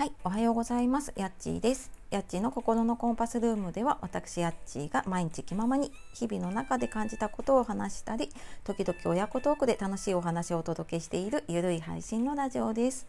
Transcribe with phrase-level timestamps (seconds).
[0.00, 1.12] はい、おはようございます。
[1.14, 1.90] やっちーです。
[2.10, 8.30] やっちーの心のコンパスルームでは、私やっちーが毎日気ままに日々の中で感じたことを話したり、
[8.64, 13.06] 時々親子トークで楽しいお話をお届けしているゆるい配信のラジオです。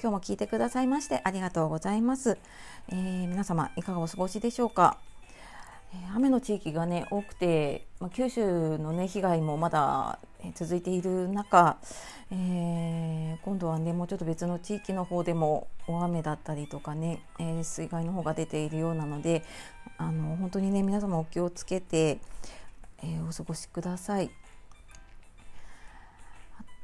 [0.00, 2.38] 今日も聞いてくださいましてありがとうございます。
[2.88, 4.96] えー、皆様いかがお過ごしでしょうか？
[6.16, 10.18] 雨の地域がね多くて、まあ、九州のね被害もまだ
[10.54, 11.78] 続いている中、
[12.30, 19.44] えー、今度はねもうちょっと別の地域の方でも大雨だったりとかね、えー、水害の方が出ているようなので
[19.98, 22.18] あの本当にね皆様お気をつけて、
[23.02, 24.30] えー、お過ごしください。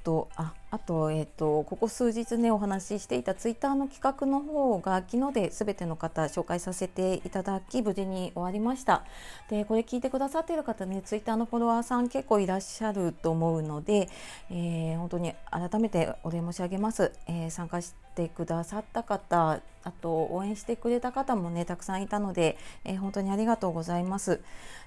[0.05, 0.55] とあ
[0.88, 9.05] と,、えーと、ここ数日ねお話ししていたツイッターの企画の方が昨日で全ての方紹介させていただき無事に終わりました。
[9.51, 14.09] でこれ聞いてくださっている方ねツイッターのフォロワーさん結構いらっしゃると思うので、
[14.51, 24.41] えー、本当に改めてお礼申し上げます、えー、参加してくださった方あと応援してくれた方もねたくさんいたので、えー、本当にありがとうございます。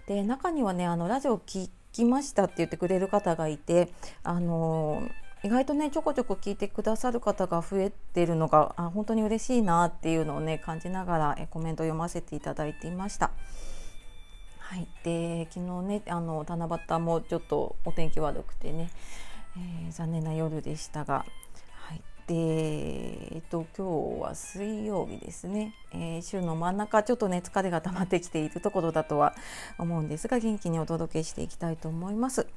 [0.08, 5.04] で中にはねあのラジオ聞きましたって言ってくれる方がいてあの
[5.44, 13.32] 意外とねちょこちょこ聞いてくださる方が増えているのがあ本当に嬉しいなっていうのをね感じながらえコメント読ませていただいていました。
[14.60, 18.90] はい、で昨日ねあの七夕もちょっとお天気悪くてね、
[19.58, 21.26] えー、残念な夜でしたが、
[21.74, 22.36] はい、で
[23.36, 29.36] えっと今日は水曜日ですね、えー、週の真ん中ちょっとね疲れが溜まってきているところだとは
[29.78, 32.48] 思うんですが元気にお届けしていきたいと思います。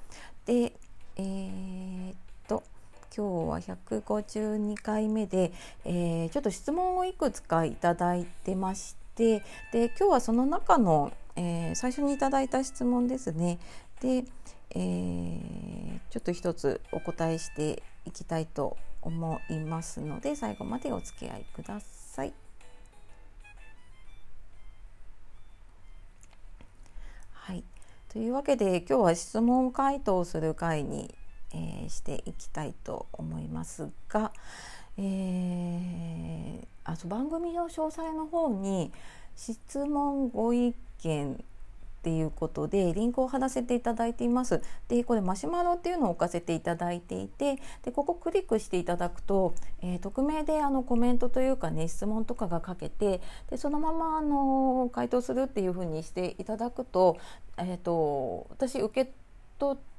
[0.46, 0.72] で
[1.16, 2.14] えー、っ
[3.16, 5.52] 今日は152回目で、
[5.84, 13.60] えー、ちょっと質問をいくつかいただいてましてで今日はその中の、えー、最初にいただいた質問ですね
[14.00, 14.24] で、
[14.74, 22.32] えー、ちょっと一つお答えしていきたいと思いますので最後までお付き合いください。
[27.32, 27.62] はい、
[28.08, 31.14] というわけで今日は質問回答する会に
[31.54, 34.32] えー、していきたいと思いますが、
[34.98, 38.92] えー、あと番組の詳細の方に
[39.36, 41.36] 質問ご意見っ
[42.04, 44.60] ていうことでリンクを貼らせていただいています。
[44.88, 57.16] でこれマシュマロっていうのを置かせていただいていてでここクリックしていただくと、えー、匿名であのコメントというかね質問とかが書けてでそのままあの回答するっていうふうにしていただくと,、
[57.56, 59.10] えーと私受け
[59.58, 59.93] 取って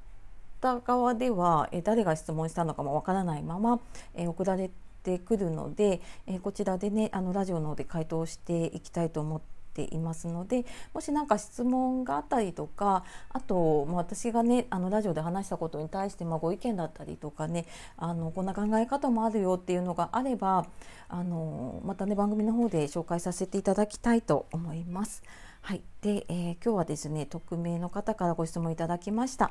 [0.74, 3.80] った側では、え誰が質問したのかもわからないまま、
[4.14, 4.70] え送られ
[5.02, 17.66] てくるので、えこちらでねあのラジオの方で回答していきたいと思っていますのでもし何か質問があったりとかあと、まあ、私がねあのラジオで話したことに対して、まあ、ご意見だったりとかね
[17.98, 20.64] あのこんな考え方もあるよっていうのがあれば
[21.10, 25.22] あのまたね番組の方で紹介させていただきたいと思います。
[25.66, 29.50] はい、で、えー、今日はですね匿名の方からご質問いただきました。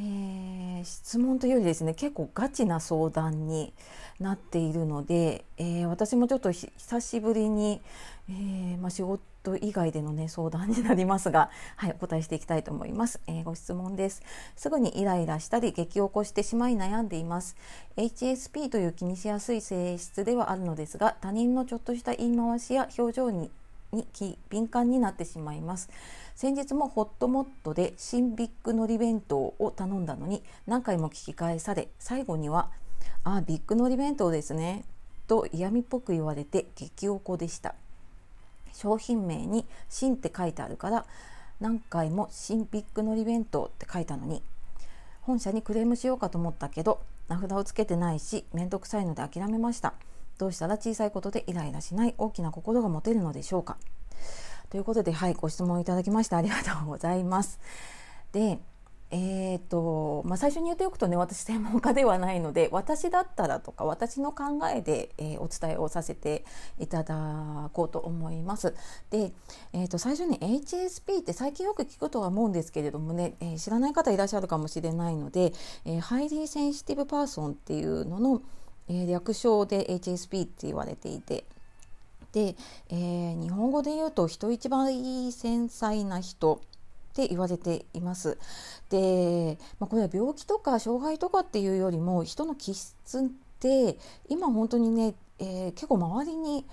[0.00, 3.72] えー、質問というよりですね結構ガチな相談に
[4.20, 7.80] なっているので、えー、私もちょっと久しぶりに、
[8.28, 14.22] えー、まあ、仕事以外での、ね、相談になりますが、 はい、お答えしていきたいと思います、えご質問です。
[14.56, 17.56] すぐにイライラしたり激を起こしてしまい悩んでいます。
[17.96, 23.50] HSP という気にしやすい性質ではあるのですが他人のちょっとした言い回しや表情に
[23.92, 24.06] に
[24.50, 25.88] 敏感になってしまいます。
[26.38, 32.70] 先日もホットモットで新ビッグのり弁当を頼んだのに何回も聞き返され最後には
[33.24, 34.84] 「あビッグのり弁当ですね」
[35.26, 37.74] と嫌味っぽく言われて激おこでした。
[38.72, 41.06] 商品名に「新」って書いてあるから
[41.58, 44.40] 何回も「新ビッグのり弁当」って書いたのに
[45.22, 49.94] 本社にクレームしようかと思ったけど名札をつけてないし面倒くさいので諦めました。
[50.38, 53.76] どうしたら小さいことでイライラしない大きな心が持てるのでしょうか。
[54.70, 57.58] ということで、はい、ご質問いただきましてありがとうございます。
[58.32, 58.58] で、
[59.10, 66.44] えーとまあ、最初に言っておくとね私専門家ではないので私だったらとか私の考えで、えー、お伝えをさせて
[66.78, 68.74] いただこうと思います。
[69.10, 69.32] で、
[69.72, 75.54] えー、と最初に HSP って最近よく聞くとは思うんですけれどもね、えー、知らない方いらっしゃるかもしれないので、
[75.86, 78.42] えー、 Highly Sensitive Person っていうのの、
[78.88, 81.44] えー、略称で HSP って言われていて
[82.32, 82.56] で、
[82.90, 88.38] えー、日本語で言うと人一倍繊細な人って言われています。
[88.90, 93.22] で、まあ、これは病気とか障害とかっていうよりも人の気質っ
[93.58, 93.98] て
[94.28, 96.64] 今本当にね、えー、結構周りに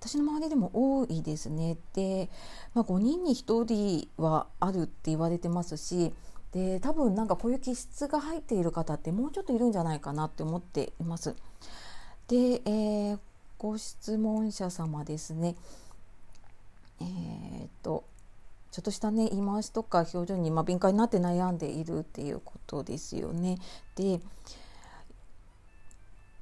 [0.00, 1.76] 私の周りでも多いですね。
[1.94, 2.28] で、
[2.74, 6.12] まあ、5人に1人はあるって言われてますし
[6.50, 11.36] で多分なんかこういう気質が入っている方ってもうちょっといるんじゃないかなって思っています。
[12.26, 13.18] で、えー
[13.62, 15.54] ご質問者様ですね
[17.00, 18.02] えー、っと
[18.72, 23.58] ちょっとしたね言い回しとか表情に、まあ、敏感になって悩んでいるっていうことですよね。
[23.94, 24.20] で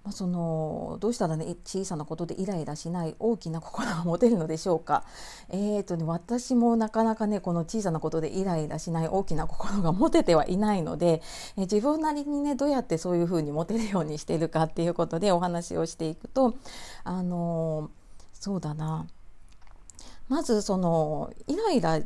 [0.02, 5.05] まあ、そのどうしたらね小さなことでイライラしない大きな心が持てるのでしょうか。
[5.50, 11.23] えーとね、私もなかなかねこの小さなことでイライラしない大きな心が持ててはいないので、
[11.56, 16.55] え自分なりにねどうやってそういうふうに持てるようにしているかっていうことでお話をしていくと
[17.05, 17.91] あの
[18.32, 19.06] そうだな
[20.29, 22.00] まずそのイライラ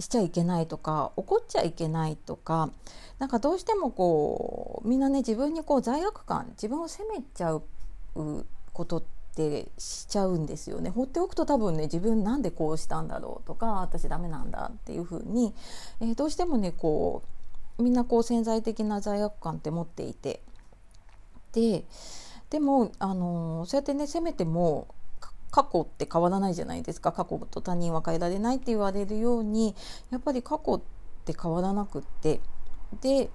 [0.00, 2.70] しちゃいけないとか怒っちゃいけないとか
[3.18, 7.62] なんかどうしてもこうみんなね自分にこう罪悪感自分を責めちゃう
[8.72, 9.02] ことっ
[9.36, 10.90] てしちゃうんですよね。
[10.90, 15.54] 放っておくと多分ね自分なんでこうしたんだろうとか私ダメなんだっていうふうに、
[16.00, 17.22] えー、どうしてもねこ
[17.78, 20.40] うみんなこう潜在的な罪悪感って持っていて。
[21.52, 21.84] で
[22.50, 24.93] でも、あのー、そうやってね責めても
[25.54, 27.12] 過去って変わらないじゃないですか。
[27.12, 29.76] 過去と他人は変えられないって言われるように
[30.10, 30.80] やっぱり過去っ
[31.24, 32.40] て変わらなくって。
[33.00, 33.30] で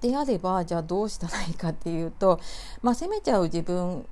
[0.00, 2.40] であればじゃあどうしたらいいかっていうと、
[2.82, 4.04] まあ、責めちゃう自分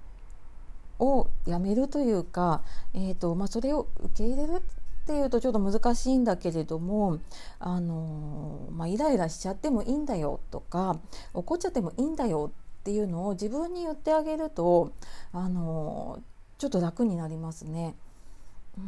[1.01, 2.63] をやめるというか、
[2.95, 7.19] えーとまあ、それを受け入れるっていうとちょっと難しいんだけれども、
[7.59, 11.01] あのまあ、イライラしちゃってもいいんだよとか
[11.35, 14.93] 怒っちゃってもいいんだよっていうのを自分に言ってあげると、
[15.33, 16.21] あの
[16.59, 17.95] ちょっと楽になりますね。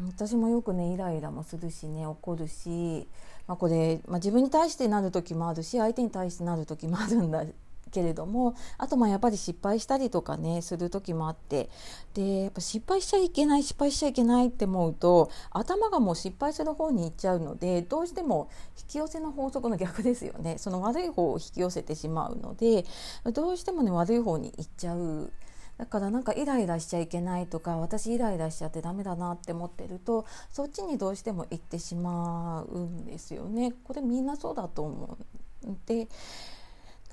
[0.06, 3.08] 私もよくねイライラもするしね怒るし、
[3.48, 7.44] まあ、これ、まあ、自分に対してなる時もあるし相手に対してなる時もあるんだ
[7.90, 11.68] けれどもあとまあやっぱり失敗したりとかねする時もあって
[12.14, 22.84] でやっぱ失敗しちゃいけない失敗しちゃいけないって思うと頭がもう失敗する方に行っちゃうのでどうしても引き寄せの法則の逆ですよねその悪い方を引き寄せてしまうので
[23.32, 25.32] どうしてもね悪い方に行っちゃう。
[25.80, 33.72] だからなんかイライラしちゃいけないとか私イライラしちゃってダメだなって思ってるとそっちにどうしても行ってしまうんですよね。
[33.84, 35.16] これみんなそうだと思
[35.64, 36.06] うで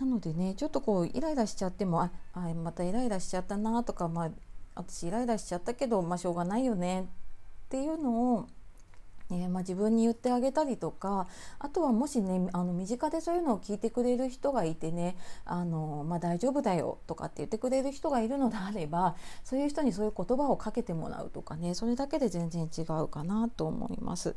[0.01, 4.31] なのでねちょっとこうイライラしちゃってもああまたイライラしちゃったなとか、まあ、
[4.75, 7.05] 私イライラしちゃったけど、まあ、しょうがないよねっ
[7.69, 8.47] ていうのを
[9.29, 11.27] えー、まあ、自分に言ってあげたりとか
[11.59, 24.35] あとはもしねあの身近でそういうのを聞いてくれる人がいてねあの、まあ、大丈夫だよとかって言ってくれる人がいるのであればそういう人にそういう言葉をかけてもらうとかねそれだけで全然違うかなと思います。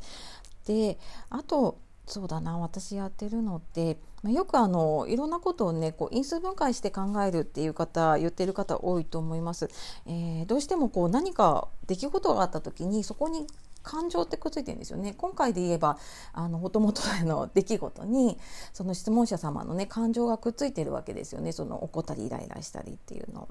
[0.66, 0.98] で
[1.30, 1.78] あと
[2.10, 9.68] そうだな私やってるのって、まあ、よくあのいろんなことをねこう因数分解して考えるっていう方言ってる方多いと思います。
[10.06, 13.46] えー、どうしてもこう何か出来事があった時にそこに
[13.82, 15.98] 感情ってくっついてるんですよね今回で言えば
[16.32, 18.38] あのもともとの出来事に
[18.72, 23.48] その質問者様のね感情がくっついてるわけですよねその怒ったりイライラしたりっていうの。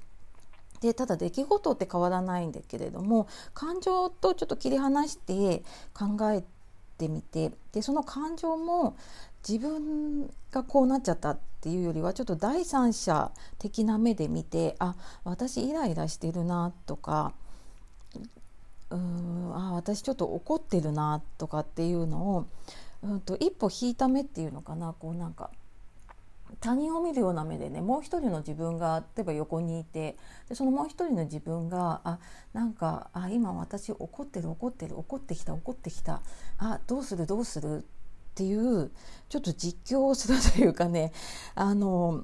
[0.81, 5.61] でただ出来事って変わらないんだけれども感情とちょっと切り離して
[5.93, 6.43] 考え
[6.97, 8.95] てみてでその感情も
[9.47, 14.95] 自分がこうなっちゃったっていうよりはちょっと第三者的な目で見てあ
[15.25, 17.33] 私イライラしてるなとか
[18.91, 22.45] うんあ私ちょっと怒ってるなとかっていうのを、
[23.03, 24.93] うんと、一歩引いた目っていうのかな。
[24.93, 25.49] こうなんか
[26.61, 30.17] 他人を見るような目でねもう一人の自分が例えば横にいて
[30.49, 32.17] でそのもう一人の自分があ
[32.53, 36.21] なんかあ今私怒ってる怒ってる怒ってきた怒ってきた。
[36.57, 37.77] あどうするどうする？
[37.77, 37.81] っ
[38.33, 38.89] ていう
[39.27, 41.11] ちょっと実況をするというかね
[41.55, 42.23] あの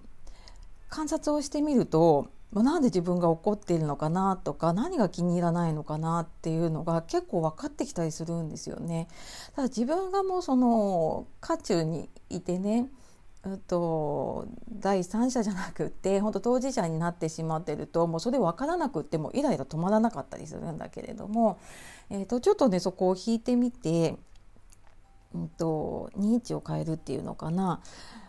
[0.89, 9.09] 観察をしてみるとまあ、なんで自分が怒っているのかなとか何が気に入らないのかなっていうのが結構分かってきたりするんですよね。
[9.55, 12.89] ただ自分がもうその渦中にいてね
[13.43, 21.59] うと第三者じゃなくって本当当事者になってしまってるともうそれ分からなくってもイライラ止まらなかったりするんだけれども、
[22.09, 24.15] えー、とちょっとねそこを引いてみて、
[25.33, 27.81] うんと、認知を変えるっていうのかな、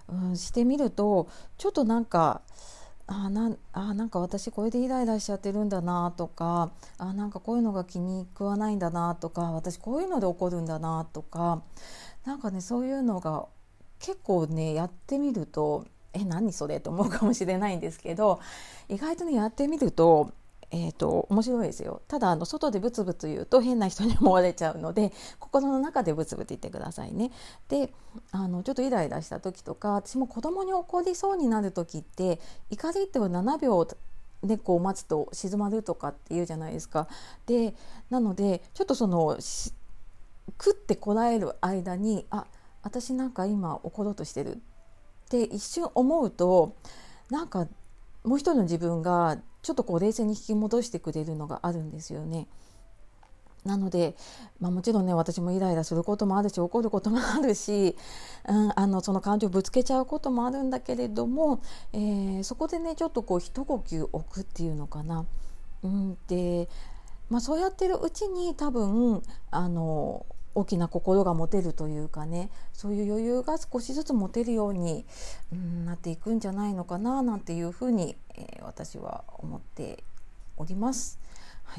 [0.09, 1.29] うん、してみると
[1.59, 2.43] ちょっとなんか。
[3.09, 11.63] あなんあなんか私これでイライラしちゃってるんだなとかあなんかこういうのが気に食わないんだなとか私こういうので怒るんだなとか
[12.25, 13.47] なんかねそういうのが
[14.01, 18.41] 結構ねやってみるとえ何それと思うかもしれないんですけど
[18.89, 20.33] 意外とねやってみると
[20.79, 27.33] えーと、面白いですよただあの外でブツブツ言うと変な人に思われちゃうので 心の中でブツブツ言ってくださいね。
[27.69, 27.93] で
[28.31, 32.41] あのちょっとイライラした時とか私も子供に怒りそうになる時って
[32.71, 33.87] 怒りって7秒
[34.43, 37.09] でこう待つと静まるとかっていうじゃないですか。
[37.47, 37.75] で
[38.11, 42.47] なのでちょっとその食ってこらえる間にあ
[42.83, 44.59] 私なんか今怒ろうとしてるっ
[45.31, 46.75] て一瞬思うと
[47.31, 47.67] なんか
[48.25, 52.47] もう一人の自分がちょっとこう冷静に引き戻してくれるのがあるんですよね。
[53.65, 54.15] なので、
[54.61, 57.97] まあ、もちろんね私もイライラすることもあるし怒ることもあるし、
[58.49, 61.61] うん、あのその感情をぶつけちゃうこともあるんだけれども、
[61.93, 65.27] えー、そこでねちょっとこう一呼吸置くっていうのかな。
[65.83, 66.69] うん、で、
[67.29, 69.21] まあ、そうやってるうちに多分
[69.51, 70.27] あの
[70.57, 75.05] 大きな心が持てるというかねそういう余裕が少しずつ持てるように、
[75.53, 80.03] うん、なっていくんじゃないのかななんていうふうに、えー、私は思って
[80.57, 81.21] おります。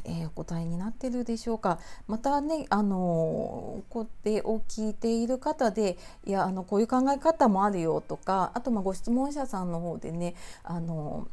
[0.04, 11.30] えー、お答えになってるでしょうかまたねあのこれを聞いている方でいやあのこういう考え方もあるよとかあとまあご質問者さんの方でねあの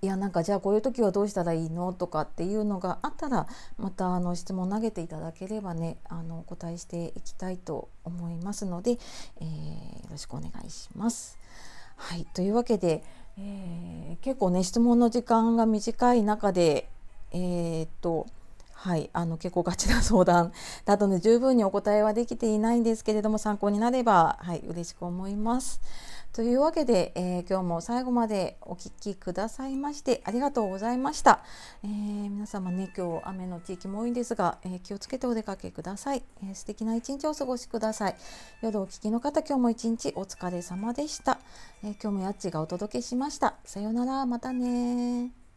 [0.00, 1.92] いやなんかじゃあこういう時はどうしたらいいの？
[1.92, 8.98] とかっていうのがあったらまたあの質問投げていただければねあのお答えしていきたいと思いますので、
[9.40, 11.36] えー、よろしくお願いします。
[11.96, 13.02] はいというわけで、
[13.38, 16.88] えー、結構ね質問の時間が短い中で
[17.32, 18.26] えー、っと
[18.72, 20.52] はい、あの結構ガチな相談
[20.84, 25.80] だとね十分にお答えはできていないんですけれども参考になれば、はい、嬉しく思います。
[26.38, 31.40] というわけで、えー、今日も最後までお聴きくださいましてありがとうございました。
[31.82, 38.14] えー、皆様ね今日雨の地域も多いんですが、えー、気をつけてお出かけください、えー、素敵な一日をお過ごしください。
[38.62, 41.40] 夜お聞きの方今日も一日お疲れ様でした。
[41.82, 43.56] え今日もやっちがお届けしました。
[43.64, 45.47] さようならまたね